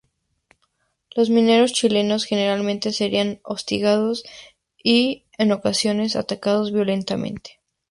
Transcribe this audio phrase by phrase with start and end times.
[1.15, 4.23] Los mineros chilenos generalmente serían hostigados
[4.83, 7.59] y, en ocasiones, atacados violentamente.